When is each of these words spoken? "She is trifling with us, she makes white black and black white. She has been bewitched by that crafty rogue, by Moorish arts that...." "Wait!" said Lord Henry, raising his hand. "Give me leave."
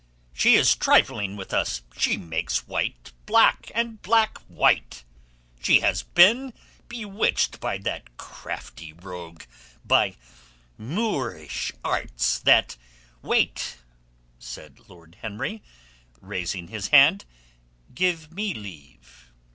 "She 0.33 0.55
is 0.55 0.75
trifling 0.75 1.35
with 1.35 1.53
us, 1.53 1.83
she 1.95 2.17
makes 2.17 2.67
white 2.67 3.13
black 3.27 3.71
and 3.75 4.01
black 4.01 4.39
white. 4.47 5.03
She 5.61 5.81
has 5.81 6.01
been 6.01 6.55
bewitched 6.87 7.59
by 7.59 7.77
that 7.77 8.17
crafty 8.17 8.93
rogue, 8.93 9.43
by 9.85 10.15
Moorish 10.75 11.71
arts 11.85 12.39
that...." 12.39 12.77
"Wait!" 13.21 13.77
said 14.39 14.89
Lord 14.89 15.17
Henry, 15.21 15.61
raising 16.19 16.69
his 16.69 16.87
hand. 16.87 17.25
"Give 17.93 18.31
me 18.31 18.55
leave." 18.55 19.31